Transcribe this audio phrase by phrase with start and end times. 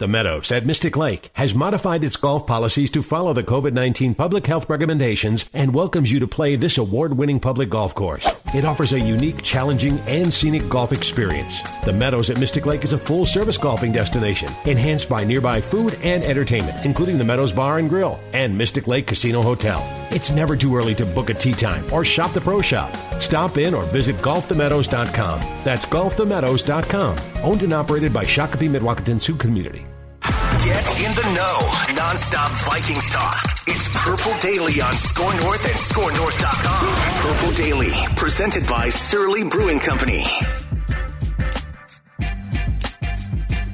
[0.00, 4.44] The Meadows at Mystic Lake has modified its golf policies to follow the COVID-19 public
[4.44, 8.28] health recommendations and welcomes you to play this award-winning public golf course.
[8.52, 11.62] It offers a unique, challenging, and scenic golf experience.
[11.84, 16.24] The Meadows at Mystic Lake is a full-service golfing destination, enhanced by nearby food and
[16.24, 19.80] entertainment, including the Meadows Bar and Grill and Mystic Lake Casino Hotel.
[20.10, 22.92] It's never too early to book a tee time or shop the pro shop.
[23.20, 25.38] Stop in or visit golfthemeadows.com.
[25.62, 27.44] That's golfthemeadows.com.
[27.44, 29.83] Owned and operated by Shakopee Mdewakanton Sioux Community.
[30.64, 31.58] Get in the know.
[31.92, 33.38] Nonstop Vikings talk.
[33.66, 36.86] It's Purple Daily on Score North and ScoreNorth.com.
[37.20, 40.24] Purple Daily, presented by Surly Brewing Company.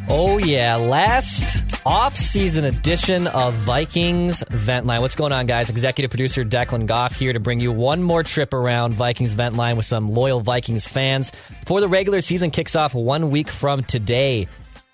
[0.08, 0.74] Oh, yeah.
[0.74, 5.00] Last off-season edition of Vikings Vent Line.
[5.00, 5.70] What's going on, guys?
[5.70, 9.76] Executive producer Declan Goff here to bring you one more trip around Vikings Vent Line
[9.76, 11.30] with some loyal Vikings fans.
[11.60, 14.48] Before the regular season kicks off one week from today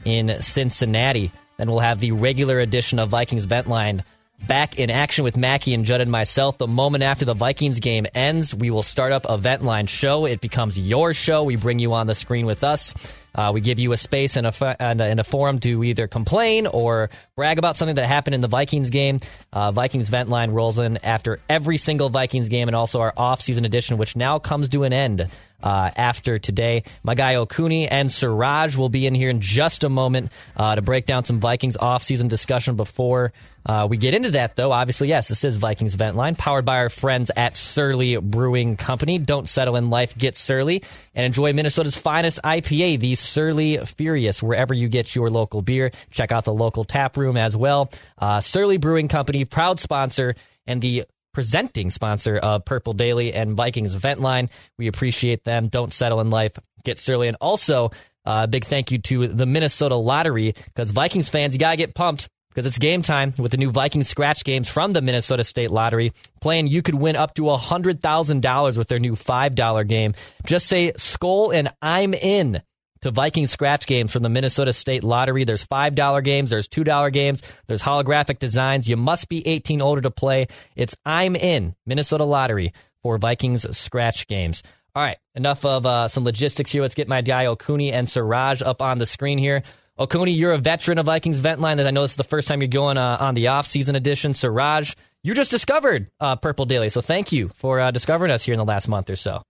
[0.05, 4.04] in Cincinnati, then we'll have the regular edition of Vikings Vent Line
[4.47, 6.59] back in action with Mackey and Judd and myself.
[6.59, 10.27] The moment after the Vikings game ends, we will start up a Vent Line show.
[10.27, 11.42] It becomes your show.
[11.42, 12.95] We bring you on the screen with us.
[13.35, 16.08] Uh, we give you a space and a, and a, and a forum to either
[16.08, 19.20] complain or brag about something that happened in the Vikings game.
[19.52, 23.67] Uh, Vikings Vent Line rolls in after every single Vikings game and also our off-season
[23.67, 25.29] edition, which now comes to an end
[25.63, 26.85] uh, after today.
[27.02, 30.80] My guy Okuni and Siraj will be in here in just a moment uh, to
[30.80, 33.35] break down some Vikings off-season discussion before
[33.66, 34.70] uh, we get into that, though.
[34.70, 39.18] Obviously, yes, this is Vikings Vent Line, powered by our friends at Surly Brewing Company.
[39.18, 40.84] Don't settle in life, get Surly,
[41.16, 45.90] and enjoy Minnesota's finest IPA, the Surly Furious, wherever you get your local beer.
[46.12, 47.90] Check out the local tap room as well.
[48.16, 50.36] Uh, Surly Brewing Company, proud sponsor
[50.68, 51.04] and the
[51.34, 54.48] presenting sponsor of Purple Daily and Vikings Vent Line.
[54.78, 55.66] We appreciate them.
[55.68, 57.90] Don't settle in life, get Surly, and also.
[58.24, 61.77] A uh, big thank you to the Minnesota Lottery because Vikings fans, you got to
[61.77, 65.44] get pumped because it's game time with the new Viking scratch games from the Minnesota
[65.44, 66.14] State Lottery.
[66.40, 70.14] Playing, you could win up to $100,000 with their new $5 game.
[70.46, 72.62] Just say Skull and I'm in
[73.02, 75.45] to Viking scratch games from the Minnesota State Lottery.
[75.45, 78.89] There's $5 games, there's $2 games, there's holographic designs.
[78.89, 80.46] You must be 18 older to play.
[80.74, 82.72] It's I'm in Minnesota Lottery
[83.02, 84.62] for Vikings scratch games.
[84.95, 86.80] All right, enough of uh, some logistics here.
[86.80, 89.62] Let's get my guy Okuni and Siraj up on the screen here.
[89.98, 91.79] Okuni, you're a veteran of Vikings Vent Line.
[91.79, 94.34] That I know this is the first time you're going uh, on the off-season edition.
[94.34, 98.52] Siraj, you just discovered uh, Purple Daily, so thank you for uh, discovering us here
[98.52, 99.42] in the last month or so.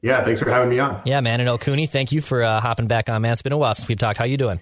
[0.00, 1.02] Yeah, thanks for having me on.
[1.04, 3.32] Yeah, man, and Okuni, thank you for uh, hopping back on, man.
[3.32, 4.18] It's been a while since we've talked.
[4.18, 4.60] How you doing?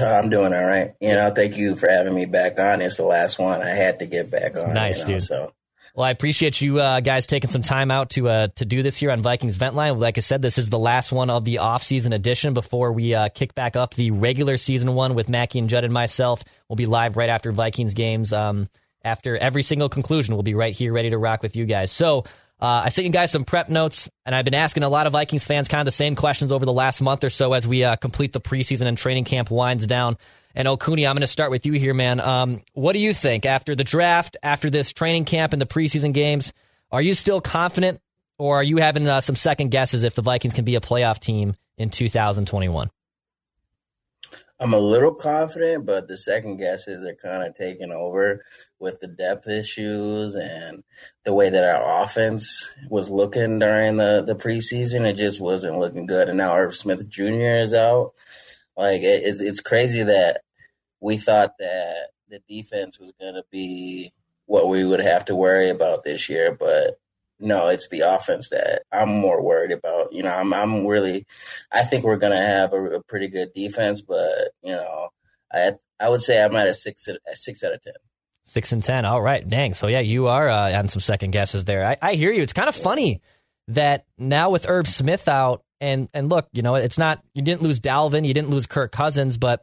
[0.00, 0.94] I'm doing all right.
[1.00, 2.80] You know, thank you for having me back on.
[2.80, 3.62] It's the last one.
[3.62, 4.72] I had to get back on.
[4.72, 5.22] Nice, you know, dude.
[5.22, 5.52] So
[5.96, 8.98] Well, I appreciate you uh, guys taking some time out to uh, to do this
[8.98, 9.98] here on Vikings Vent Line.
[9.98, 13.30] Like I said, this is the last one of the off-season edition before we uh,
[13.30, 16.44] kick back up the regular season one with Mackey and Judd and myself.
[16.68, 18.34] We'll be live right after Vikings games.
[18.34, 18.68] Um,
[19.02, 21.92] after every single conclusion, we'll be right here ready to rock with you guys.
[21.92, 22.24] So
[22.60, 25.14] uh, I sent you guys some prep notes, and I've been asking a lot of
[25.14, 27.84] Vikings fans kind of the same questions over the last month or so as we
[27.84, 30.18] uh, complete the preseason and training camp winds down.
[30.56, 32.18] And Okuni, I'm going to start with you here, man.
[32.18, 36.14] Um, what do you think after the draft, after this training camp and the preseason
[36.14, 36.54] games?
[36.90, 38.00] Are you still confident,
[38.38, 41.18] or are you having uh, some second guesses if the Vikings can be a playoff
[41.18, 42.88] team in 2021?
[44.58, 48.42] I'm a little confident, but the second guesses are kind of taking over
[48.78, 50.82] with the depth issues and
[51.24, 55.04] the way that our offense was looking during the, the preseason.
[55.04, 56.30] It just wasn't looking good.
[56.30, 57.56] And now Irv Smith Jr.
[57.58, 58.14] is out.
[58.74, 60.40] Like, it, it's, it's crazy that
[61.00, 64.12] we thought that the defense was going to be
[64.46, 66.98] what we would have to worry about this year, but
[67.38, 70.12] no, it's the offense that I'm more worried about.
[70.12, 71.26] You know, I'm I'm really,
[71.70, 75.08] I think we're gonna have a, a pretty good defense, but you know,
[75.52, 77.94] I I would say I'm at a six a six out of ten.
[78.46, 79.04] Six and ten.
[79.04, 79.74] All right, dang.
[79.74, 81.84] So yeah, you are uh, on some second guesses there.
[81.84, 82.42] I, I hear you.
[82.42, 83.20] It's kind of funny
[83.68, 87.62] that now with Irv Smith out, and and look, you know, it's not you didn't
[87.62, 89.62] lose Dalvin, you didn't lose Kirk Cousins, but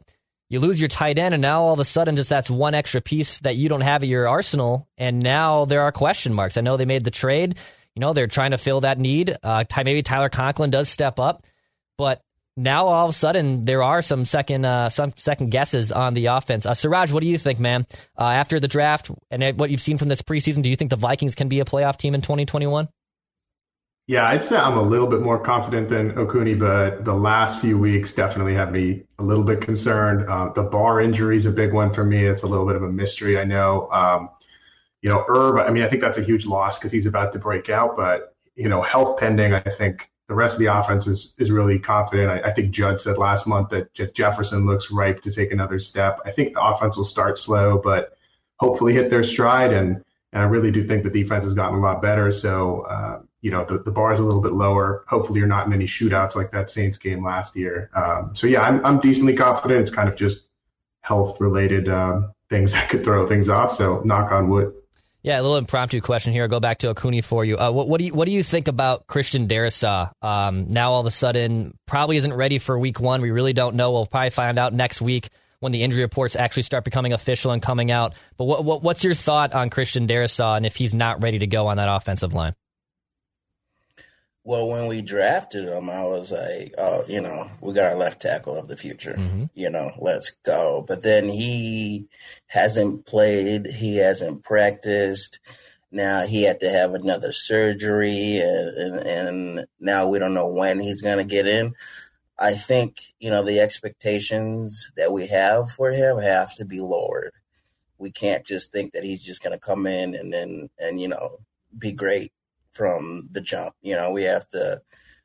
[0.54, 3.00] you lose your tight end, and now all of a sudden, just that's one extra
[3.00, 6.56] piece that you don't have at your arsenal, and now there are question marks.
[6.56, 7.58] I know they made the trade.
[7.96, 9.36] You know, they're trying to fill that need.
[9.42, 11.42] Uh, maybe Tyler Conklin does step up,
[11.98, 12.22] but
[12.56, 16.26] now all of a sudden there are some second uh, some second guesses on the
[16.26, 16.66] offense.
[16.66, 17.84] Uh, Siraj, what do you think, man?
[18.16, 20.96] Uh, after the draft and what you've seen from this preseason, do you think the
[20.96, 22.88] Vikings can be a playoff team in 2021?
[24.06, 27.78] Yeah, I'd say I'm a little bit more confident than Okuni, but the last few
[27.78, 30.28] weeks definitely have me a little bit concerned.
[30.28, 32.26] Uh, the Barr injury is a big one for me.
[32.26, 33.88] It's a little bit of a mystery, I know.
[33.90, 34.28] Um,
[35.00, 37.38] you know, Irv, I mean, I think that's a huge loss because he's about to
[37.38, 41.34] break out, but, you know, health pending, I think the rest of the offense is
[41.38, 42.30] is really confident.
[42.30, 45.78] I, I, think Judd said last month that J- Jefferson looks ripe to take another
[45.78, 46.18] step.
[46.24, 48.16] I think the offense will start slow, but
[48.56, 49.72] hopefully hit their stride.
[49.72, 50.02] And,
[50.34, 52.32] and I really do think the defense has gotten a lot better.
[52.32, 55.04] So, uh, you know, the, the bar is a little bit lower.
[55.06, 57.88] Hopefully, you're not in any shootouts like that Saints game last year.
[57.94, 59.80] Um, so, yeah, I'm, I'm decently confident.
[59.80, 60.48] It's kind of just
[61.02, 63.74] health related um, things that could throw things off.
[63.74, 64.74] So, knock on wood.
[65.22, 66.42] Yeah, a little impromptu question here.
[66.42, 67.56] I'll go back to Okuni for you.
[67.56, 70.10] Uh, what, what, do you what do you think about Christian Darrisaw?
[70.20, 73.22] Um, now all of a sudden, probably isn't ready for Week One.
[73.22, 73.92] We really don't know.
[73.92, 75.30] We'll probably find out next week
[75.64, 78.14] when the injury reports actually start becoming official and coming out.
[78.36, 81.46] But what, what what's your thought on Christian Darrisaw and if he's not ready to
[81.46, 82.54] go on that offensive line?
[84.46, 88.20] Well, when we drafted him, I was like, oh, you know, we got our left
[88.20, 89.14] tackle of the future.
[89.14, 89.44] Mm-hmm.
[89.54, 90.84] You know, let's go.
[90.86, 92.08] But then he
[92.46, 95.40] hasn't played, he hasn't practiced.
[95.90, 100.78] Now he had to have another surgery, and, and, and now we don't know when
[100.78, 101.72] he's going to get in.
[102.38, 107.32] I think, you know, the expectations that we have for him have to be lowered.
[107.98, 111.08] We can't just think that he's just going to come in and then, and, you
[111.08, 111.38] know,
[111.78, 112.32] be great
[112.72, 113.74] from the jump.
[113.82, 114.82] You know, we have to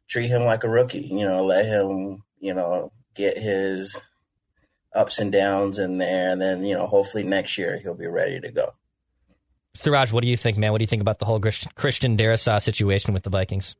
[0.08, 1.08] treat him like a rookie.
[1.12, 3.98] You know, let him, you know, get his
[4.94, 8.40] ups and downs in there, and then you know, hopefully next year he'll be ready
[8.40, 8.72] to go.
[9.76, 10.72] Siraj, what do you think, man?
[10.72, 13.76] What do you think about the whole Christian Darrisaw uh, situation with the Vikings?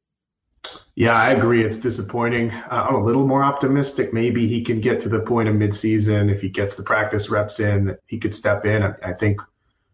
[0.96, 1.64] Yeah, I agree.
[1.64, 2.52] It's disappointing.
[2.52, 4.14] Uh, I'm a little more optimistic.
[4.14, 7.60] Maybe he can get to the point of midseason if he gets the practice reps
[7.60, 7.98] in.
[8.08, 8.84] He could step in.
[8.84, 9.40] I, I think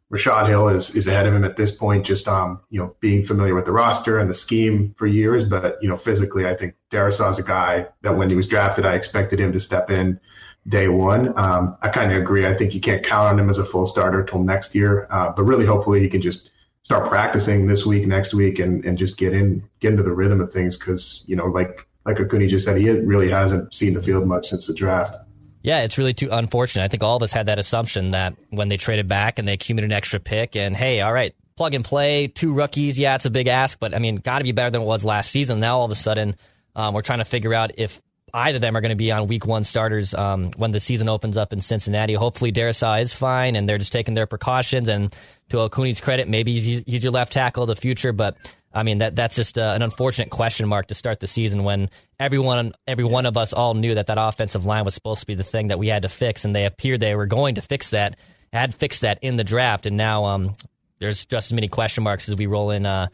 [0.10, 3.24] Rashod Hill is is ahead of him at this point, just um, you know, being
[3.24, 5.44] familiar with the roster and the scheme for years.
[5.44, 8.96] But you know, physically, I think Darrisaw's a guy that when he was drafted, I
[8.96, 10.20] expected him to step in
[10.68, 11.38] day one.
[11.38, 12.46] Um, I kind of agree.
[12.48, 15.08] I think you can't count on him as a full starter till next year.
[15.12, 16.52] Uh, but really, hopefully, he can just
[16.86, 20.40] start practicing this week, next week, and and just get in get into the rhythm
[20.40, 20.78] of things.
[20.78, 24.50] Because you know, like like Okuni just said, he really hasn't seen the field much
[24.50, 25.18] since the draft.
[25.64, 26.84] Yeah, it's really too unfortunate.
[26.84, 29.54] I think all of us had that assumption that when they traded back and they
[29.54, 33.00] accumulated an extra pick, and hey, all right, plug and play, two rookies.
[33.00, 35.04] Yeah, it's a big ask, but I mean, got to be better than it was
[35.04, 35.60] last season.
[35.60, 36.36] Now all of a sudden,
[36.76, 38.00] um, we're trying to figure out if
[38.36, 41.08] either of them are going to be on week one starters um, when the season
[41.08, 42.14] opens up in Cincinnati.
[42.14, 44.90] Hopefully, Darrisaw is fine and they're just taking their precautions.
[44.90, 45.16] And
[45.50, 48.38] to Okuni's credit, maybe he's, he's your left tackle of the future, but
[48.74, 51.90] I mean that that's just uh, an unfortunate question mark to start the season when
[52.20, 55.36] everyone, every one of us, all knew that that offensive line was supposed to be
[55.36, 57.92] the thing that we had to fix, and they appeared they were going to fix
[57.92, 58.18] that,
[58.52, 60.54] had fixed that in the draft, and now um,
[61.00, 63.08] there's just as many question marks as we roll in uh,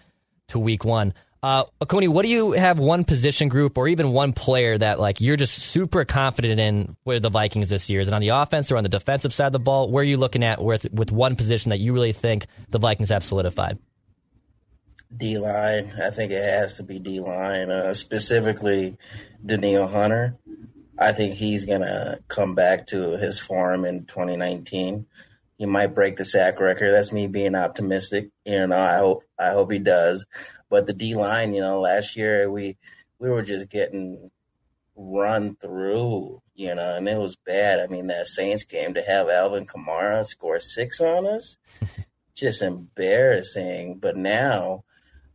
[0.50, 1.13] to week one.
[1.43, 5.38] Uh, what do you have one position group or even one player that like you're
[5.38, 8.00] just super confident in with the Vikings this year?
[8.00, 9.89] Is it on the offense or on the defensive side of the ball?
[9.89, 13.10] Where are you looking at with with one position that you really think the Vikings
[13.10, 13.79] have solidified?
[15.15, 15.93] D line.
[16.01, 18.98] I think it has to be D line, uh, specifically
[19.43, 20.38] Danielle Hunter.
[21.00, 25.07] I think he's gonna come back to his form in 2019.
[25.57, 26.91] He might break the sack record.
[26.91, 28.29] That's me being optimistic.
[28.45, 30.27] You know, I hope I hope he does.
[30.72, 32.78] But the D line, you know, last year we
[33.20, 34.32] we were just getting
[34.96, 37.82] run through, you know, and it was bad.
[37.82, 41.58] I mean, that Saints game to have Alvin Kamara score six on us,
[42.36, 43.98] just embarrassing.
[44.00, 44.86] But now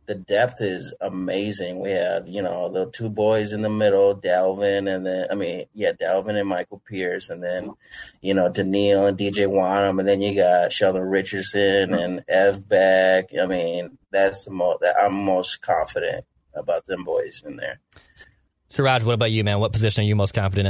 [0.07, 1.79] the depth is amazing.
[1.79, 5.65] We have, you know, the two boys in the middle, Dalvin, and then I mean,
[5.73, 7.73] yeah, Dalvin and Michael Pierce, and then,
[8.21, 13.29] you know, Danielle and DJ Wonnum, and then you got Sheldon Richardson and Ev Beck.
[13.39, 17.79] I mean, that's the most that I'm most confident about them boys in there.
[18.69, 19.59] Siraj, what about you, man?
[19.59, 20.67] What position are you most confident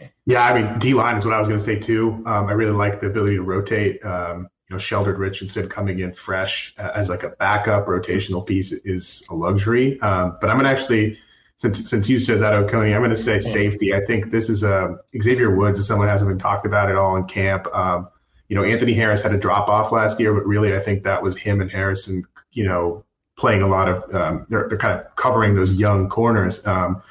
[0.00, 0.10] in?
[0.26, 2.22] Yeah, I mean, D line is what I was going to say too.
[2.26, 4.04] Um, I really like the ability to rotate.
[4.04, 9.26] Um, you know, Sheldon Richardson coming in fresh as like a backup rotational piece is
[9.30, 10.00] a luxury.
[10.00, 11.18] Um, but I'm going to actually,
[11.56, 13.94] since since you said that, Okuni, I'm going to say safety.
[13.94, 17.16] I think this is a Xavier Woods is someone hasn't been talked about at all
[17.16, 17.66] in camp.
[17.74, 18.08] Um,
[18.48, 21.22] you know, Anthony Harris had a drop off last year, but really I think that
[21.22, 23.04] was him and Harrison, you know,
[23.36, 26.64] playing a lot of, um, they're, they're kind of covering those young corners.
[26.66, 27.02] Um,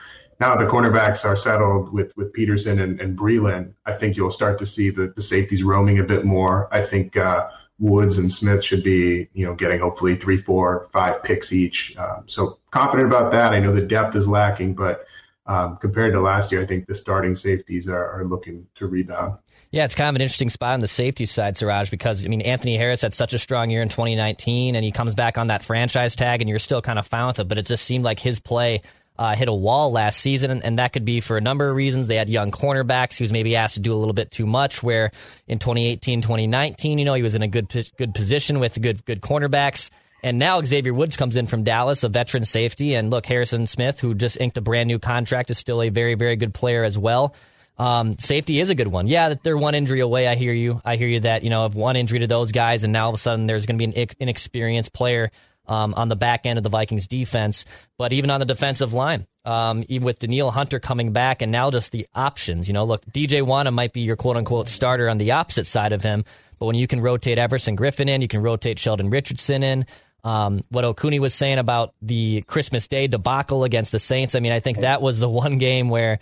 [0.44, 3.72] now the cornerbacks are settled with, with Peterson and, and Breeland.
[3.86, 6.68] I think you'll start to see the, the safeties roaming a bit more.
[6.72, 11.24] I think, uh, Woods and Smith should be, you know, getting hopefully three, four, five
[11.24, 11.98] picks each.
[11.98, 13.52] Um, so confident about that.
[13.52, 15.06] I know the depth is lacking, but
[15.48, 19.38] um, compared to last year, I think the starting safeties are, are looking to rebound.
[19.72, 22.42] Yeah, it's kind of an interesting spot on the safety side, Siraj, because I mean
[22.42, 25.64] Anthony Harris had such a strong year in 2019, and he comes back on that
[25.64, 27.48] franchise tag, and you're still kind of fine with it.
[27.48, 28.84] But it just seemed like his play
[29.24, 31.78] uh, hit a wall last season, and, and, that could be for a number of
[31.78, 32.08] reasons.
[32.08, 33.18] They had young cornerbacks.
[33.18, 34.84] He was maybe asked to do a little bit too much.
[34.84, 35.12] Where
[35.48, 39.22] in 2018, 2019, you know, he was in a good good position with good good
[39.22, 39.90] cornerbacks.
[40.24, 44.02] And now Xavier Woods comes in from Dallas, a veteran safety, and look, Harrison Smith,
[44.02, 46.98] who just inked a brand new contract, is still a very very good player as
[46.98, 47.34] well.
[47.78, 49.08] Um, safety is a good one.
[49.08, 50.28] Yeah, they're one injury away.
[50.28, 50.82] I hear you.
[50.84, 53.10] I hear you that you know of one injury to those guys, and now all
[53.12, 55.32] of a sudden there's going to be an inexperienced player
[55.68, 57.66] um, on the back end of the Vikings defense.
[57.98, 61.72] But even on the defensive line, um, even with Danielle Hunter coming back, and now
[61.72, 62.68] just the options.
[62.68, 65.94] You know, look, DJ Wonnum might be your quote unquote starter on the opposite side
[65.94, 66.26] of him,
[66.60, 69.86] but when you can rotate Everson Griffen in, you can rotate Sheldon Richardson in.
[70.24, 74.54] Um, what Okuni was saying about the Christmas Day debacle against the Saints, I mean,
[74.54, 76.20] I think that was the one game where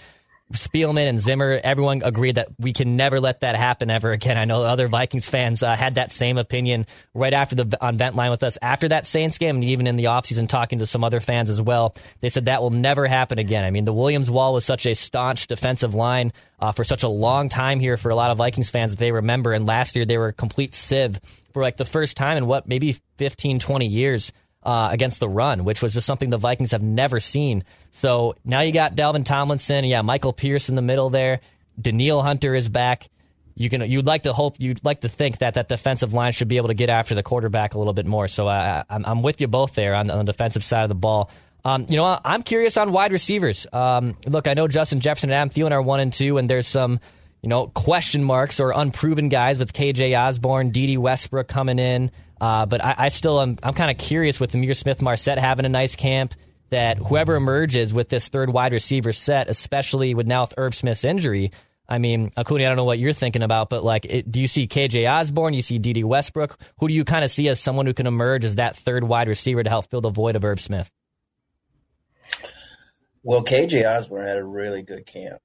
[0.52, 4.38] Spielman and Zimmer, everyone agreed that we can never let that happen ever again.
[4.38, 8.16] I know other Vikings fans uh, had that same opinion right after the on vent
[8.16, 11.04] line with us after that Saints game, and even in the offseason talking to some
[11.04, 11.96] other fans as well.
[12.22, 13.64] They said that will never happen again.
[13.64, 17.10] I mean, the Williams Wall was such a staunch defensive line uh, for such a
[17.10, 20.06] long time here for a lot of Vikings fans that they remember, and last year
[20.06, 21.20] they were a complete sieve
[21.54, 24.32] for like the first time in what maybe 15, 20 years
[24.64, 27.64] uh, against the run, which was just something the Vikings have never seen.
[27.92, 31.42] So now you got Dalvin Tomlinson, yeah, Michael Pierce in the middle there.
[31.80, 33.10] Danielle Hunter is back.
[33.56, 36.48] You can you'd like to hope you'd like to think that that defensive line should
[36.48, 38.28] be able to get after the quarterback a little bit more.
[38.28, 40.96] So uh, I'm, I'm with you both there on, on the defensive side of the
[40.96, 41.30] ball.
[41.64, 43.68] Um, you know, I'm curious on wide receivers.
[43.72, 46.68] Um, look, I know Justin Jefferson and Adam Thielen are one and two, and there's
[46.68, 47.00] some
[47.42, 52.12] you know question marks or unproven guys with KJ Osborn, Dede Westbrook coming in.
[52.42, 55.70] Uh, but I, I, still am I'm kind of curious with Ihmir Smith-Marsette having a
[55.70, 56.34] nice camp
[56.72, 61.04] that whoever emerges with this third wide receiver set, especially with now with Irv Smith's
[61.04, 61.52] injury.
[61.88, 64.48] I mean, Okuni, I don't know what you're thinking about, but like, it, do you
[64.48, 65.54] see KJ Osborn?
[65.54, 66.58] You see Dede Westbrook?
[66.80, 69.28] Who do you kind of see as someone who can emerge as that third wide
[69.28, 70.90] receiver to help fill the void of Irv Smith?
[73.22, 75.42] Well, KJ Osborn had a really good camp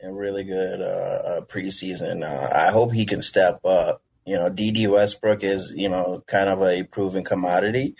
[0.00, 2.24] and really good uh, uh, preseason.
[2.24, 6.48] Uh, I hope he can step up you know, Dede Westbrook is, you know, kind
[6.48, 7.96] of a proven commodity.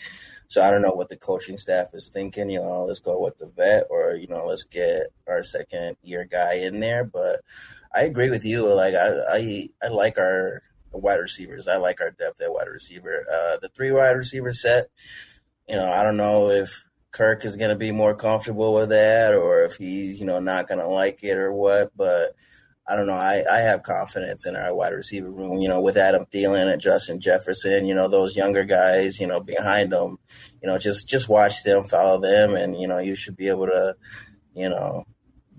[0.49, 2.50] So I don't know what the coaching staff is thinking.
[2.50, 6.26] You know, let's go with the vet, or you know, let's get our second year
[6.31, 7.05] guy in there.
[7.05, 7.41] But
[7.95, 8.73] I agree with you.
[8.75, 10.62] Like I, I, I like our
[10.93, 11.69] wide receivers.
[11.69, 13.25] I like our depth at wide receiver.
[13.29, 14.91] Uh, the three wide receiver set.
[15.69, 19.35] You know, I don't know if Kirk is going to be more comfortable with that,
[19.35, 21.97] or if he's you know not going to like it or what.
[21.97, 22.35] But
[22.87, 23.12] I don't know.
[23.12, 26.83] I, I have confidence in our wide receiver room, you know, with Adam Thielen and
[26.83, 30.19] Justin Jefferson, you know, those younger guys, you know, behind them,
[30.61, 33.67] you know, just, just watch them, follow them, and, you know, you should be able
[33.67, 33.95] to,
[34.55, 35.05] you know,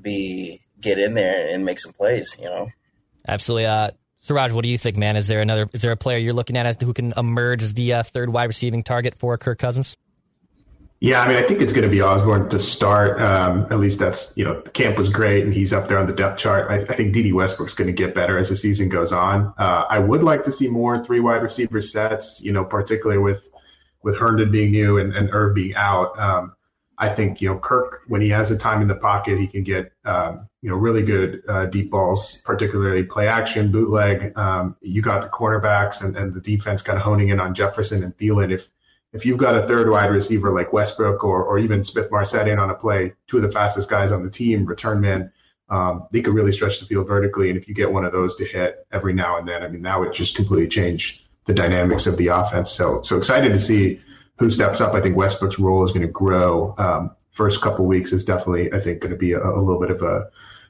[0.02, 2.68] be, get in there and make some plays, you know.
[3.26, 3.68] Absolutely.
[3.68, 5.16] Uh, Siraj, what do you think, man?
[5.16, 7.74] Is there another, is there a player you're looking at as who can emerge as
[7.74, 9.96] the uh, third wide receiving target for Kirk Cousins?
[11.04, 13.22] Yeah, I mean, I think it's going to be Osborn to start.
[13.22, 16.14] Um, at least that's you know camp was great, and he's up there on the
[16.14, 16.72] depth chart.
[16.72, 19.54] I, I think Dede Westbrook's going to get better as the season goes on.
[19.58, 22.42] Uh, I would like to see more three wide receiver sets.
[22.42, 23.46] You know, particularly with
[24.02, 26.18] with Herndon being new and, and Irv being out.
[26.18, 26.54] Um,
[26.98, 29.64] I think you know Kirk when he has the time in the pocket, he can
[29.64, 34.38] get um, you know really good uh, deep balls, particularly play action, bootleg.
[34.38, 38.04] Um, you got the cornerbacks and, and the defense kind of honing in on Jefferson
[38.04, 38.54] and Thielen.
[38.54, 38.70] If
[39.14, 42.70] if you've got a third wide receiver like Westbrook or, or even Smith-Marsette in on
[42.70, 45.32] a play, two of the fastest guys on the team, return men,
[45.70, 47.50] um, they could really stretch the field vertically.
[47.50, 49.84] And if you get one of those to hit every now and then, I mean,
[49.84, 52.72] that would just completely change the dynamics of the offense.
[52.72, 54.02] So, so excited to see
[54.40, 54.94] who steps up.
[54.94, 56.74] I think Westbrook's role is going to grow.
[56.78, 59.92] Um, first couple weeks is definitely, I think, going to be a, a little bit
[59.92, 60.30] of a,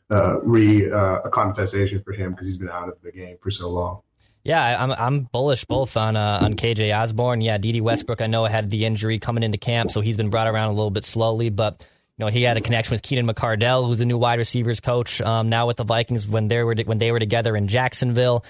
[0.10, 3.70] uh, re uh, acclimatization for him because he's been out of the game for so
[3.70, 4.02] long.
[4.44, 7.40] Yeah, I'm I'm bullish both on uh, on KJ Osborn.
[7.40, 10.48] Yeah, Dede Westbrook I know had the injury coming into camp, so he's been brought
[10.48, 11.82] around a little bit slowly, but
[12.18, 15.22] you know he had a connection with Keenan McCardell, who's the new wide receivers coach
[15.22, 18.44] um, now with the Vikings when they were when they were together in Jacksonville.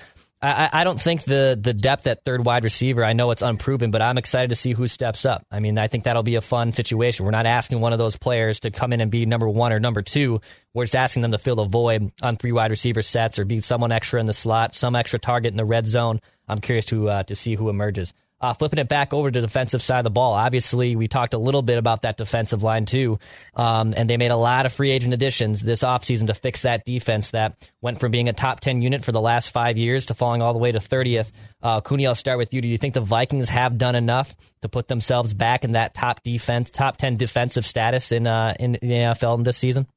[0.43, 3.03] I, I don't think the the depth at third wide receiver.
[3.03, 5.45] I know it's unproven, but I'm excited to see who steps up.
[5.49, 7.23] I mean, I think that'll be a fun situation.
[7.23, 9.79] We're not asking one of those players to come in and be number one or
[9.79, 10.41] number two.
[10.73, 13.61] We're just asking them to fill the void on three wide receiver sets or be
[13.61, 16.19] someone extra in the slot, some extra target in the red zone.
[16.49, 18.13] I'm curious to uh, to see who emerges.
[18.43, 20.33] Uh, flipping it back over to the defensive side of the ball.
[20.33, 23.17] Obviously, we talked a little bit about that defensive line too,
[23.55, 26.83] um, and they made a lot of free agent additions this offseason to fix that
[26.83, 30.13] defense that went from being a top 10 unit for the last five years to
[30.13, 31.31] falling all the way to 30th.
[31.61, 32.59] Uh, Cooney, I'll start with you.
[32.59, 36.21] Do you think the Vikings have done enough to put themselves back in that top
[36.21, 39.87] defense, top 10 defensive status in, uh, in the NFL this season?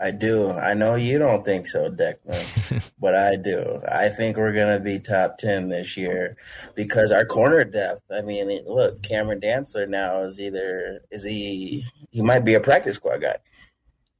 [0.00, 0.52] I do.
[0.52, 3.80] I know you don't think so, Declan, but I do.
[3.90, 6.36] I think we're going to be top 10 this year
[6.76, 8.02] because our corner depth.
[8.10, 12.96] I mean, look, Cameron Dantzler now is either, is he, he might be a practice
[12.96, 13.36] squad guy.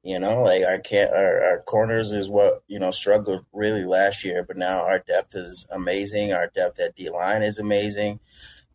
[0.03, 0.81] You know, like our,
[1.15, 5.35] our, our corners is what, you know, struggled really last year, but now our depth
[5.37, 6.33] is amazing.
[6.33, 8.19] Our depth at D line is amazing.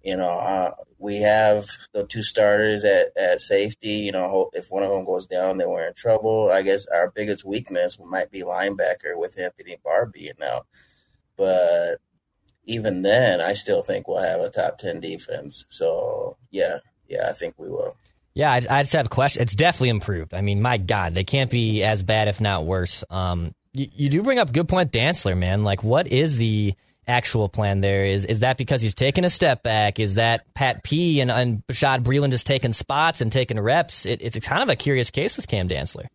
[0.04, 3.96] You know, uh, we have the two starters at, at safety.
[3.96, 6.52] You know, if one of them goes down, then we're in trouble.
[6.52, 10.68] I guess our biggest weakness might be linebacker with Anthony Barr being out.
[11.38, 12.00] But
[12.66, 15.66] even then, I still think we'll have a top 10 defense.
[15.70, 17.96] So, yeah, yeah, I think we will.
[18.34, 19.42] Yeah, I, I just have a question.
[19.42, 20.34] It's definitely improved.
[20.34, 23.04] I mean, my God, they can't be as bad, if not worse.
[23.10, 25.64] Um, you, you do bring up good point, Dantzler, man.
[25.64, 26.74] Like, what is the
[27.08, 28.06] actual plan there?
[28.06, 30.00] Is is that because he's taking a step back?
[30.00, 34.06] Is that Pat P and, and Bashaud Breeland just taking spots and taking reps?
[34.06, 36.08] It, it's kind of a curious case with Cam Dantzler.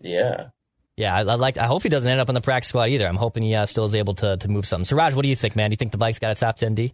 [0.00, 0.48] Yeah.
[0.96, 1.56] Yeah, I, I, like.
[1.56, 3.06] I hope he doesn't end up on the practice squad either.
[3.06, 4.84] I'm hoping he uh, still is able to to move something.
[4.84, 5.70] Siraj, what do you think, man?
[5.70, 6.92] Do you think the Vikes got a top ten D?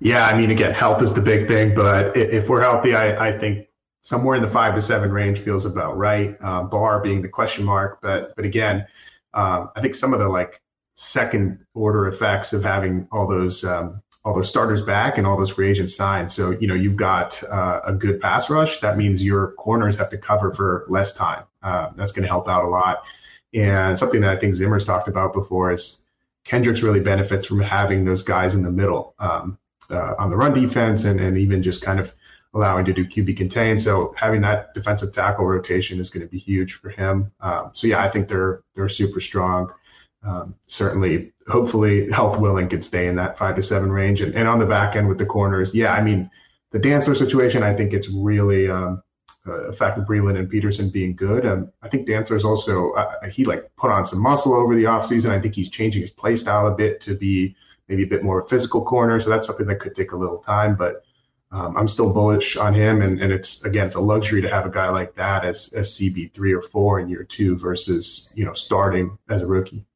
[0.00, 3.38] Yeah, I mean, again, health is the big thing, but if we're healthy, I, I
[3.38, 3.68] think
[4.02, 6.36] somewhere in the five to seven range feels about right.
[6.42, 8.86] Uh, Barr being the question mark, but but again,
[9.32, 10.60] um, I think some of the like
[10.96, 15.50] second order effects of having all those um, all those starters back and all those
[15.50, 16.32] free agents signed.
[16.32, 18.80] So you know you've got uh, a good pass rush.
[18.80, 21.44] That means your corners have to cover for less time.
[21.62, 23.04] Uh, that's going to help out a lot.
[23.54, 26.00] And something that I think Zimmer's talked about before is
[26.44, 29.58] Kendricks really benefits from having those guys in the middle um,
[29.90, 32.14] uh, on the run defense and, and even just kind of
[32.54, 33.78] allowing to do QB contain.
[33.78, 37.32] So having that defensive tackle rotation is going to be huge for him.
[37.40, 39.72] Um, so yeah, I think they're they're super strong
[40.26, 44.20] um, certainly, hopefully, health willing could stay in that five to seven range.
[44.20, 46.28] And, and on the back end with the corners, yeah, I mean,
[46.72, 49.02] the Dantzler situation, I think it's really um,
[49.46, 51.46] uh, fact of Breeland and Peterson being good.
[51.46, 55.30] Um, I think Dantzler's also, uh, he like put on some muscle over the offseason.
[55.30, 57.54] I think he's changing his play style a bit to be
[57.88, 59.20] maybe a bit more physical corner.
[59.20, 61.04] So that's something that could take a little time, but
[61.52, 63.00] um, I'm still bullish on him.
[63.00, 65.92] And, and it's, again, it's a luxury to have a guy like that as, as
[65.92, 69.86] CB three or four in year two versus, you know, starting as a rookie.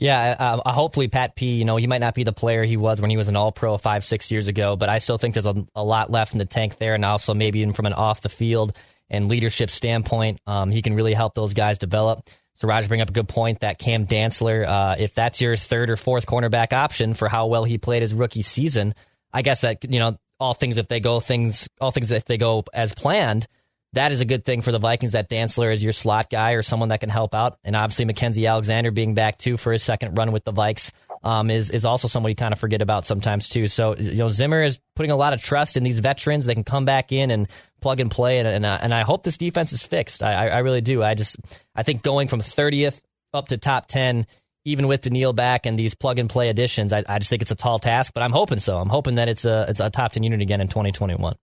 [0.00, 0.34] Yeah,
[0.64, 1.56] uh, hopefully Pat P.
[1.56, 3.52] You know, he might not be the player he was when he was an All
[3.52, 6.38] Pro five, six years ago, but I still think there's a, a, lot left in
[6.38, 8.74] the tank there, and also maybe even from an off the field
[9.10, 12.30] and leadership standpoint, um, he can really help those guys develop.
[12.54, 15.96] Siraj bring up a good point that Cam Dantzler, uh, if that's your third or
[15.96, 18.94] fourth cornerback option for how well he played his rookie season,
[19.34, 22.38] I guess that you know all things if they go things all things if they
[22.38, 23.46] go as planned
[23.94, 26.62] that is a good thing for the Vikings that Dantzler is your slot guy or
[26.62, 27.58] someone that can help out.
[27.64, 31.50] And obviously, Mackensie Alexander being back too for his second run with the Vikes um,
[31.50, 33.66] is is also someone you kind of forget about sometimes too.
[33.66, 36.46] So you know, Zimmer is putting a lot of trust in these veterans.
[36.46, 37.48] They can come back in and
[37.80, 40.22] plug and play, and and, uh, and I hope this defense is fixed.
[40.22, 41.02] I, I really do.
[41.02, 41.36] I just
[41.74, 43.02] I think going from 30th
[43.34, 44.26] up to top 10
[44.66, 47.50] even with Danielle back and these plug and play additions, I, I, just think it's
[47.50, 48.76] a tall task, but I'm hoping so.
[48.76, 51.34] I'm hoping that it's a it's a top ten unit again in 2021.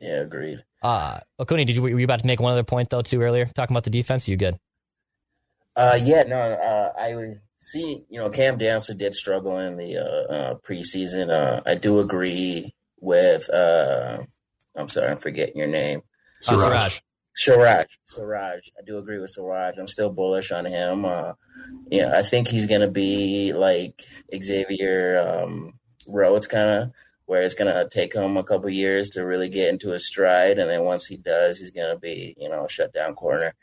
[0.00, 0.64] Yeah, agreed.
[0.82, 3.44] Uh, Okuni, did you were you about to make one other point though too earlier
[3.44, 4.26] talking about the defense?
[4.26, 4.58] You good?
[5.76, 8.04] Uh, yeah, no, uh, I see.
[8.08, 11.30] You know, Cam Dantzler did struggle in the uh, uh, preseason.
[11.30, 13.48] Uh, I do agree with.
[13.50, 14.22] Uh,
[14.74, 16.02] I'm sorry, I'm forgetting your name.
[16.40, 16.62] Siraj.
[16.70, 17.00] Siraj.
[17.34, 17.86] Siraj.
[18.04, 18.60] Siraj.
[18.78, 19.76] I do agree with Siraj.
[19.78, 21.04] I'm still bullish on him.
[21.04, 21.34] Uh,
[21.90, 24.02] yeah, I think he's gonna be like
[24.34, 25.74] Xavier um,
[26.06, 26.92] Rhodes, kind of
[27.30, 30.58] where it's going to take him a couple years to really get into his stride.
[30.58, 33.54] And then once he does, he's going to be, you know, a shutdown corner,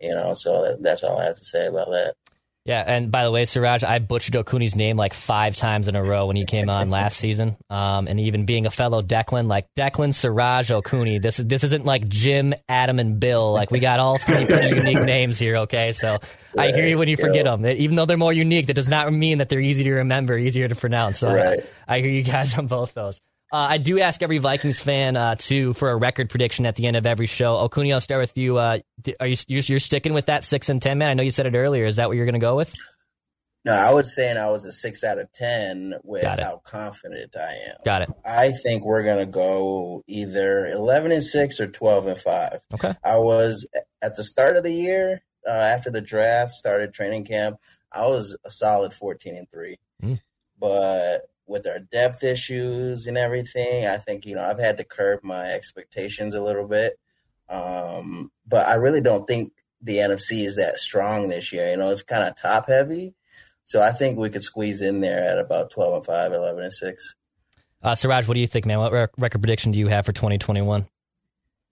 [0.00, 2.16] you know, so that, that's all I have to say about that.
[2.64, 6.02] Yeah, and by the way, Siraj, I butchered Okuni's name like five times in a
[6.02, 7.58] row when he came on last season.
[7.68, 11.20] Um, and even being a fellow Declan, like Declan, Siraj, Okuni.
[11.20, 13.52] This is this isn't like Jim, Adam, and Bill.
[13.52, 15.56] Like we got all three pretty unique names here.
[15.56, 16.18] Okay, so
[16.54, 16.72] right.
[16.72, 17.66] I hear you when you forget them.
[17.66, 20.66] Even though they're more unique, that does not mean that they're easy to remember, easier
[20.66, 21.18] to pronounce.
[21.18, 21.60] So right.
[21.86, 23.20] I, I hear you guys on both those.
[23.54, 26.88] Uh, I do ask every Vikings fan uh, too for a record prediction at the
[26.88, 27.54] end of every show.
[27.54, 28.58] Okuni, I'll start with you.
[28.58, 28.78] Uh,
[29.20, 31.08] are you you're, you're, sticking with that six and ten man?
[31.08, 31.84] I know you said it earlier.
[31.84, 32.74] Is that what you're going to go with?
[33.64, 37.52] No, I was saying I was a six out of ten with how confident I
[37.68, 37.76] am.
[37.84, 38.10] Got it.
[38.24, 42.58] I think we're gonna go either eleven and six or twelve and five.
[42.74, 42.92] Okay.
[43.04, 43.68] I was
[44.02, 47.58] at the start of the year uh, after the draft started training camp.
[47.92, 50.20] I was a solid fourteen and three, mm.
[50.58, 55.20] but with our depth issues and everything, I think you know I've had to curb
[55.22, 56.98] my expectations a little bit.
[57.48, 59.52] Um, but I really don't think
[59.82, 61.70] the NFC is that strong this year.
[61.70, 63.14] You know, it's kind of top heavy.
[63.66, 66.72] So I think we could squeeze in there at about 12 and 5, 11 and
[66.72, 67.14] 6.
[67.82, 68.78] Uh, Siraj, what do you think, man?
[68.78, 70.86] What record prediction do you have for 2021?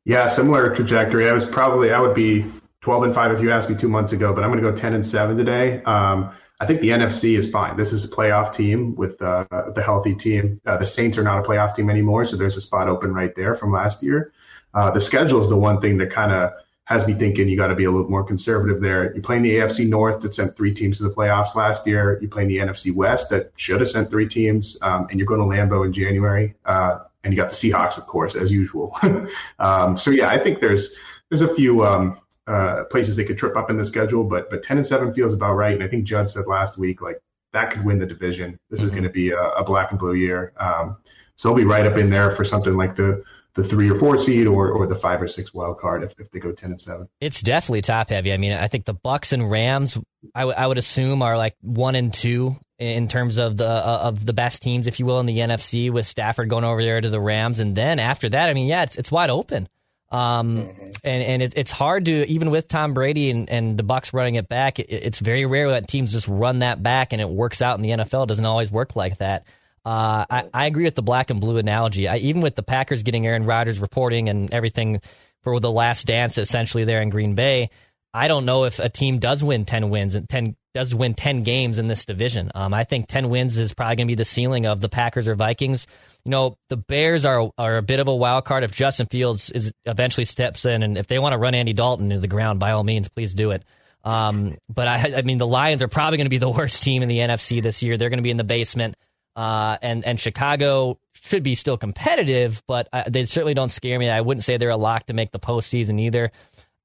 [0.04, 1.28] Yeah, similar trajectory.
[1.28, 2.44] I was probably, I would be
[2.82, 4.76] 12 and 5 if you asked me two months ago, but I'm going to go
[4.76, 5.82] 10 and 7 today.
[5.84, 6.30] Um,
[6.62, 7.76] I think the NFC is fine.
[7.76, 10.60] This is a playoff team with uh, the healthy team.
[10.64, 13.34] Uh, the Saints are not a playoff team anymore, so there's a spot open right
[13.34, 14.32] there from last year.
[14.72, 16.52] Uh, the schedule is the one thing that kind of
[16.84, 19.12] has me thinking you got to be a little more conservative there.
[19.12, 22.20] You play in the AFC North that sent three teams to the playoffs last year.
[22.22, 25.26] You play in the NFC West that should have sent three teams, um, and you're
[25.26, 26.54] going to Lambeau in January.
[26.64, 28.96] Uh, and you got the Seahawks, of course, as usual.
[29.58, 30.94] um, so yeah, I think there's
[31.28, 34.62] there's a few um, uh, places they could trip up in the schedule, but but
[34.62, 35.74] ten and seven feels about right.
[35.74, 37.20] And I think Judd said last week like
[37.52, 38.58] that could win the division.
[38.70, 38.86] This mm-hmm.
[38.86, 40.52] is going to be a, a, black and blue year.
[40.56, 40.96] Um,
[41.36, 43.22] so they'll be right up in there for something like the
[43.54, 46.30] the three or four seed or, or the five or six wild card if, if
[46.30, 49.32] they go 10 and 7 it's definitely top heavy i mean i think the bucks
[49.32, 49.98] and rams
[50.34, 54.00] I, w- I would assume are like one and two in terms of the uh,
[54.04, 57.00] of the best teams if you will in the nfc with stafford going over there
[57.00, 59.68] to the rams and then after that i mean yeah it's, it's wide open
[60.12, 60.90] um, mm-hmm.
[61.02, 64.34] and and it, it's hard to even with Tom Brady and, and the Bucks running
[64.34, 64.78] it back.
[64.78, 67.82] It, it's very rare that teams just run that back and it works out in
[67.82, 68.24] the NFL.
[68.24, 69.46] It doesn't always work like that.
[69.84, 72.06] Uh, I, I, agree with the black and blue analogy.
[72.06, 75.00] I, even with the Packers getting Aaron Rodgers reporting and everything
[75.42, 77.68] for the last dance, essentially there in Green Bay,
[78.14, 81.42] I don't know if a team does win ten wins and ten does win ten
[81.42, 82.50] games in this division.
[82.54, 85.28] Um, I think ten wins is probably going to be the ceiling of the Packers
[85.28, 85.86] or Vikings.
[86.24, 88.64] You know, the Bears are are a bit of a wild card.
[88.64, 92.10] If Justin Fields is eventually steps in, and if they want to run Andy Dalton
[92.10, 93.64] to the ground, by all means, please do it.
[94.04, 97.02] Um, but I, I mean, the Lions are probably going to be the worst team
[97.02, 97.96] in the NFC this year.
[97.96, 98.96] They're going to be in the basement.
[99.34, 104.10] Uh, and and Chicago should be still competitive, but I, they certainly don't scare me.
[104.10, 106.32] I wouldn't say they're a lock to make the postseason either.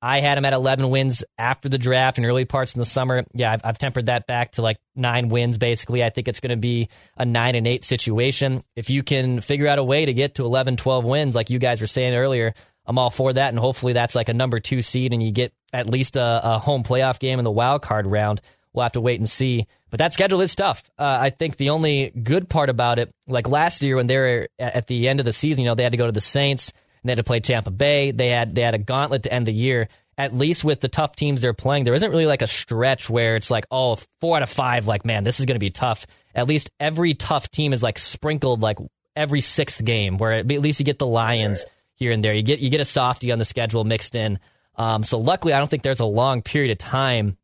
[0.01, 3.23] I had them at 11 wins after the draft and early parts in the summer.
[3.33, 6.03] Yeah, I've, I've tempered that back to like nine wins basically.
[6.03, 8.63] I think it's going to be a nine and eight situation.
[8.75, 11.57] If you can figure out a way to get to 11, 12 wins, like you
[11.57, 12.53] guys were saying earlier,
[12.85, 13.49] I'm all for that.
[13.49, 16.59] And hopefully that's like a number two seed and you get at least a, a
[16.59, 18.39] home playoff game in the wild card round.
[18.73, 19.65] We'll have to wait and see.
[19.89, 20.89] But that schedule is tough.
[20.99, 24.47] Uh, I think the only good part about it, like last year when they were
[24.59, 26.71] at the end of the season, you know, they had to go to the Saints
[27.07, 28.11] they had to play Tampa Bay.
[28.11, 29.89] They had they had a gauntlet to end the year.
[30.19, 33.35] At least with the tough teams they're playing, there isn't really like a stretch where
[33.35, 36.07] it's like, oh, four out of five, like, man, this is going to be tough.
[36.33, 38.79] At least every tough team is like sprinkled like
[39.15, 42.33] every sixth game, where at least you get the Lions here and there.
[42.33, 44.39] You get you get a softie on the schedule mixed in.
[44.75, 47.37] Um, so luckily, I don't think there's a long period of time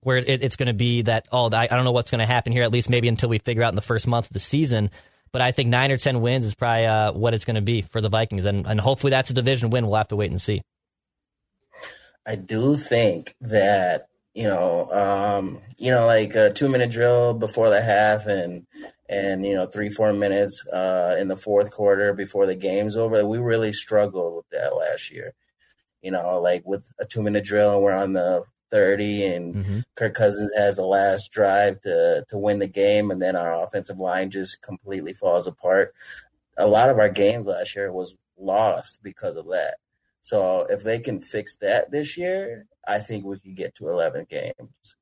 [0.00, 2.26] where it, it's going to be that oh I, I don't know what's going to
[2.26, 4.38] happen here at least maybe until we figure out in the first month of the
[4.38, 4.90] season.
[5.34, 7.82] But I think nine or ten wins is probably uh, what it's going to be
[7.82, 9.84] for the Vikings, and and hopefully that's a division win.
[9.84, 10.62] We'll have to wait and see.
[12.24, 17.68] I do think that you know, um, you know, like a two minute drill before
[17.68, 18.64] the half, and
[19.08, 23.26] and you know, three four minutes uh, in the fourth quarter before the game's over.
[23.26, 25.34] We really struggled with that last year.
[26.00, 28.44] You know, like with a two minute drill, we're on the
[28.74, 29.78] 30 and mm-hmm.
[29.94, 34.00] Kirk Cousins has a last drive to to win the game and then our offensive
[34.00, 35.94] line just completely falls apart.
[36.56, 39.76] A lot of our games last year was lost because of that.
[40.22, 44.26] So if they can fix that this year, I think we could get to 11
[44.28, 44.96] games.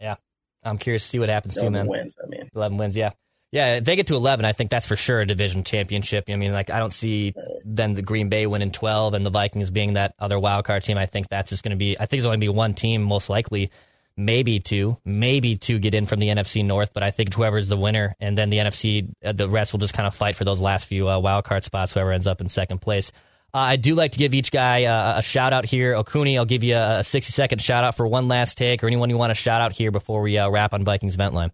[0.00, 0.16] Yeah.
[0.62, 1.86] I'm curious to see what happens to them.
[1.86, 2.48] wins, I mean.
[2.54, 3.10] 11 wins, yeah.
[3.50, 6.24] Yeah, if they get to 11, I think that's for sure a division championship.
[6.28, 7.34] I mean, like I don't see
[7.64, 10.98] then the Green Bay winning 12 and the Vikings being that other wild card team.
[10.98, 11.96] I think that's just going to be.
[11.96, 13.70] I think there's only going to be one team, most likely,
[14.18, 16.92] maybe two, maybe two get in from the NFC North.
[16.92, 19.94] But I think whoever's the winner, and then the NFC, uh, the rest will just
[19.94, 21.94] kind of fight for those last few uh, wild card spots.
[21.94, 23.12] Whoever ends up in second place.
[23.54, 25.94] Uh, I do like to give each guy uh, a shout out here.
[25.94, 29.08] Okuni, I'll give you a 60 second shout out for one last take, or anyone
[29.08, 31.50] you want to shout out here before we uh, wrap on Vikings Vent Line.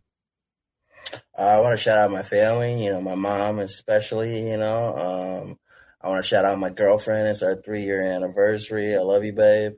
[1.38, 5.42] Uh, I want to shout out my family, you know, my mom especially, you know.
[5.44, 5.58] Um,
[6.00, 7.28] I want to shout out my girlfriend.
[7.28, 8.94] It's our three year anniversary.
[8.94, 9.72] I love you, babe.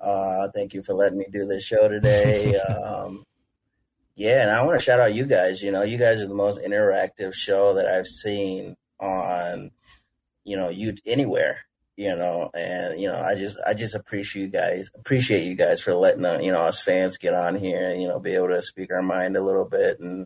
[0.00, 2.56] Uh, thank you for letting me do this show today.
[2.68, 3.24] um,
[4.14, 5.62] yeah, and I want to shout out you guys.
[5.62, 9.70] You know, you guys are the most interactive show that I've seen on,
[10.44, 11.60] you know, you anywhere.
[12.00, 15.82] You know, and you know, I just I just appreciate you guys appreciate you guys
[15.82, 18.48] for letting uh, you know us fans get on here and you know be able
[18.48, 20.24] to speak our mind a little bit and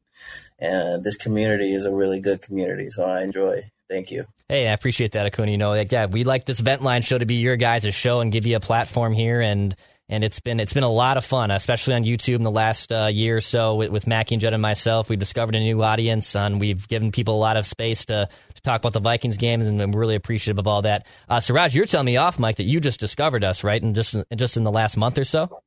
[0.61, 3.63] and this community is a really good community, so I enjoy.
[3.91, 4.25] Thank you.
[4.49, 5.51] Hey, I appreciate that, Acuna.
[5.51, 8.21] You know, like, yeah, we like this Vent Line show to be your guys' show
[8.21, 9.75] and give you a platform here and
[10.09, 12.93] and it's been it's been a lot of fun, especially on YouTube in the last
[12.93, 15.09] uh, year or so with, with Mackey and Judd and myself.
[15.09, 18.29] We've discovered a new audience, and we've given people a lot of space to
[18.65, 21.07] talk about the Vikings games, and I'm really appreciative of all that.
[21.29, 23.83] Uh, Siraj, you're telling me off, mic, that you just discovered us, right?
[23.83, 25.63] And just just in the last month or so.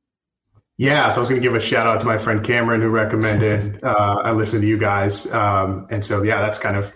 [0.76, 2.88] Yeah, so I was going to give a shout out to my friend Cameron who
[2.88, 6.92] recommended uh, I listen to you guys, um, and so yeah, that's kind of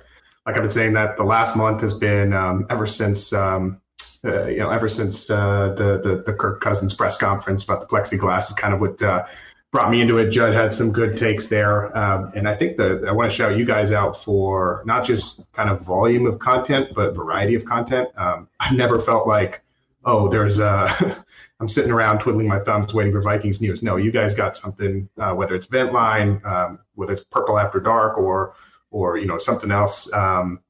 [0.46, 3.80] like I've been saying that the last month has been um, ever since um,
[4.24, 7.86] uh, you know, ever since uh, the, the, the Kirk Cousins press conference about the
[7.86, 9.24] plexiglass is kind of what uh,
[9.72, 10.28] brought me into it.
[10.30, 13.56] Judd had some good takes there, um, and I think that I want to shout
[13.56, 18.08] you guys out for not just kind of volume of content, but variety of content.
[18.16, 19.62] Um, I've never felt like,
[20.04, 21.24] oh, there's a
[21.60, 23.82] I'm sitting around twiddling my thumbs waiting for Vikings news.
[23.82, 27.80] No, you guys got something, uh, whether it's Vent Line, um, whether it's Purple After
[27.80, 28.54] Dark, or
[28.90, 30.12] or you know something else.
[30.12, 30.60] Um,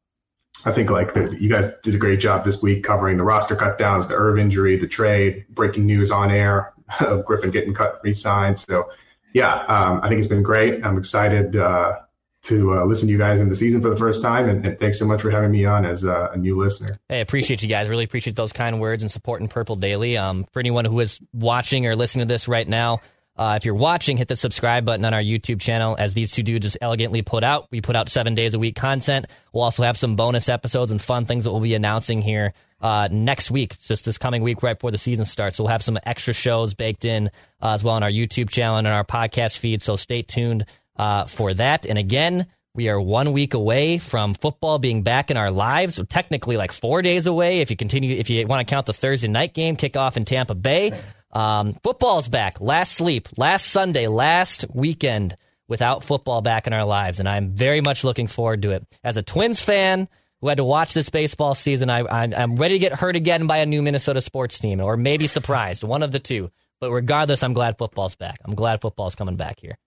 [0.64, 3.56] I think like the, you guys did a great job this week covering the roster
[3.56, 8.58] cutdowns, the Irv injury, the trade, breaking news on air of Griffen getting cut, re-signed.
[8.58, 8.90] So
[9.32, 10.84] yeah, um, I think it's been great.
[10.84, 12.00] I'm excited uh,
[12.42, 14.78] to uh, listen to you guys in the season for the first time, and, and
[14.78, 16.98] thanks so much for having me on as a, a, new listener.
[17.08, 17.88] Hey, appreciate you guys.
[17.88, 20.16] Really appreciate those kind words and supporting Purple Daily.
[20.16, 23.00] Um, for anyone who is watching or listening to this right now.
[23.34, 26.42] Uh, if you're watching, hit the subscribe button on our YouTube channel as these two
[26.42, 27.66] dudes just elegantly put out.
[27.70, 29.26] We put out seven days a week content.
[29.54, 33.08] We'll also have some bonus episodes and fun things that we'll be announcing here uh,
[33.10, 35.58] next week, just this coming week right before the season starts.
[35.58, 37.28] We'll have some extra shows baked in
[37.62, 39.82] uh, as well on our YouTube channel and on our podcast feed.
[39.82, 40.66] So stay tuned
[40.96, 41.86] uh, for that.
[41.86, 45.94] And again, we are one week away from football being back in our lives.
[45.94, 48.94] So technically, like four days away if you continue, if you want to count the
[48.94, 50.92] Thursday night game kickoff in Tampa Bay.
[51.32, 52.60] Um, football's back.
[52.60, 55.36] Last sleep, last Sunday, last weekend
[55.68, 58.86] without football back in our lives, and I'm very much looking forward to it.
[59.02, 60.08] As a Twins fan
[60.42, 63.58] who had to watch this baseball season, I, am ready to get hurt again by
[63.58, 66.50] a new Minnesota sports team, or maybe surprised, one of the two.
[66.80, 68.40] But regardless, I'm glad football's back.
[68.44, 69.78] I'm glad football's coming back here.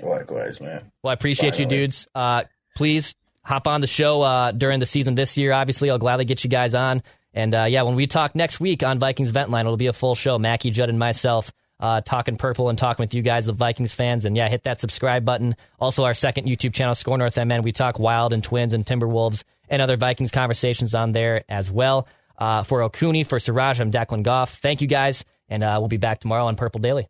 [0.00, 0.92] Likewise, man.
[1.02, 1.74] Well, I appreciate Finally.
[1.74, 2.06] you, dudes.
[2.14, 2.44] Uh,
[2.76, 5.52] please hop on the show uh, during the season this year.
[5.52, 7.02] Obviously, I'll gladly get you guys on.
[7.32, 9.92] And uh, yeah, when we talk next week on Vikings Vent Line, it'll be a
[9.92, 10.38] full show.
[10.38, 11.50] Mackey, Judd, and myself
[11.84, 14.24] uh, talking purple and talking with you guys, the Vikings fans.
[14.24, 15.54] And yeah, hit that subscribe button.
[15.78, 17.60] Also, our second YouTube channel, Score North MN.
[17.60, 22.08] We talk Wild and Twins and Timberwolves and other Vikings conversations on there as well.
[22.38, 24.54] Uh, for Okuni, for Siraj, I'm Declan Goff.
[24.54, 27.06] Thank you guys, and uh, we'll be back tomorrow on Purple Daily.